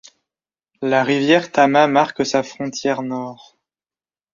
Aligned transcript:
La 0.81 1.03
rivière 1.03 1.51
Tama 1.51 1.85
marque 1.85 2.25
sa 2.25 2.41
frontière 2.41 3.03
nord. 3.03 3.59